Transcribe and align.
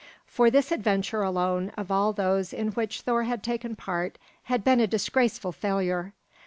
For 0.25 0.49
this 0.49 0.71
adventure 0.71 1.21
alone 1.21 1.69
of 1.77 1.91
all 1.91 2.11
those 2.11 2.53
in 2.53 2.69
which 2.69 3.01
Thor 3.01 3.21
had 3.25 3.43
taken 3.43 3.75
part 3.75 4.17
had 4.45 4.63
been 4.63 4.79
a 4.79 4.87
disgraceful 4.87 5.51
failure. 5.51 6.13